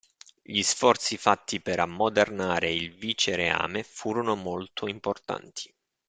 [0.41, 5.71] Gli sforzi fatti per ammodernare il vicereame furono molto importanti.